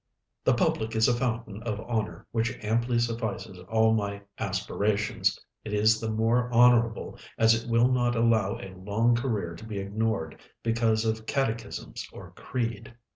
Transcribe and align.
The 0.43 0.55
public 0.55 0.95
is 0.95 1.07
a 1.07 1.13
fountain 1.13 1.61
of 1.61 1.79
honor 1.81 2.25
which 2.31 2.57
amply 2.63 2.97
suffices 2.97 3.59
all 3.69 3.93
my 3.93 4.23
aspirations; 4.39 5.39
it 5.63 5.73
is 5.73 5.99
the 5.99 6.09
more 6.09 6.51
honorable 6.51 7.19
as 7.37 7.53
it 7.53 7.69
will 7.69 7.87
not 7.91 8.15
allow 8.15 8.55
a 8.57 8.73
long 8.73 9.15
career 9.15 9.53
to 9.53 9.63
be 9.63 9.77
ignored 9.77 10.39
because 10.63 11.05
of 11.05 11.27
catechisms 11.27 12.09
or 12.11 12.31
creed." 12.31 12.95